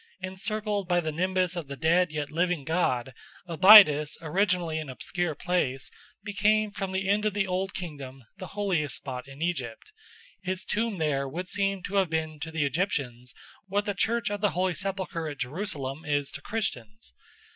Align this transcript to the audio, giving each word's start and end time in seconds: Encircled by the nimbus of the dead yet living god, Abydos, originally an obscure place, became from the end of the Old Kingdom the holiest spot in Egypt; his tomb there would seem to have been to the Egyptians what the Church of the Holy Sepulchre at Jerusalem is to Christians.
Encircled 0.21 0.87
by 0.87 0.99
the 0.99 1.11
nimbus 1.11 1.55
of 1.55 1.67
the 1.67 1.75
dead 1.75 2.11
yet 2.11 2.31
living 2.31 2.63
god, 2.63 3.13
Abydos, 3.47 4.17
originally 4.19 4.79
an 4.79 4.89
obscure 4.89 5.35
place, 5.35 5.91
became 6.23 6.71
from 6.71 6.91
the 6.91 7.07
end 7.07 7.23
of 7.23 7.35
the 7.35 7.45
Old 7.45 7.75
Kingdom 7.75 8.23
the 8.39 8.47
holiest 8.57 8.95
spot 8.95 9.27
in 9.27 9.43
Egypt; 9.43 9.91
his 10.41 10.65
tomb 10.65 10.97
there 10.97 11.29
would 11.29 11.47
seem 11.47 11.83
to 11.83 11.97
have 11.97 12.09
been 12.09 12.39
to 12.39 12.49
the 12.49 12.65
Egyptians 12.65 13.35
what 13.67 13.85
the 13.85 13.93
Church 13.93 14.31
of 14.31 14.41
the 14.41 14.49
Holy 14.57 14.73
Sepulchre 14.73 15.27
at 15.27 15.37
Jerusalem 15.37 16.03
is 16.03 16.31
to 16.31 16.41
Christians. 16.41 17.13